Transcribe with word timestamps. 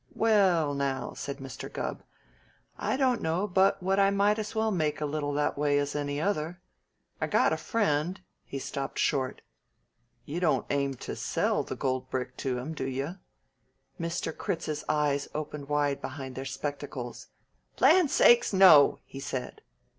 "Well, 0.15 0.73
now," 0.73 1.13
said 1.13 1.37
Mr. 1.37 1.71
Gubb, 1.71 2.01
"I 2.75 2.97
don't 2.97 3.21
know 3.21 3.45
but 3.45 3.83
what 3.83 3.99
I 3.99 4.09
might 4.09 4.39
as 4.39 4.55
well 4.55 4.71
make 4.71 4.99
a 4.99 5.05
little 5.05 5.31
that 5.33 5.59
way 5.59 5.77
as 5.77 5.95
any 5.95 6.19
other. 6.19 6.59
I 7.21 7.27
got 7.27 7.53
a 7.53 7.55
friend" 7.55 8.19
He 8.43 8.57
stopped 8.57 8.97
short. 8.97 9.43
"You 10.25 10.39
don't 10.39 10.65
aim 10.71 10.95
to 11.05 11.15
sell 11.15 11.61
the 11.61 11.75
gold 11.75 12.09
brick 12.09 12.35
to 12.37 12.57
him, 12.57 12.73
do 12.73 12.87
you?" 12.87 13.17
Mr. 13.99 14.35
Critz's 14.35 14.83
eyes 14.89 15.27
opened 15.35 15.69
wide 15.69 16.01
behind 16.01 16.33
their 16.33 16.45
spectacles. 16.45 17.27
"Land's 17.79 18.13
sakes, 18.13 18.51
no!" 18.51 18.97
he 19.05 19.19
said. 19.19 19.61